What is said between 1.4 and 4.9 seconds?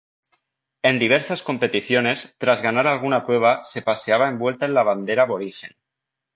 competiciones, tras ganar alguna prueba se paseaba envuelta en la